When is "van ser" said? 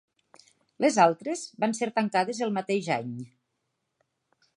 1.63-1.89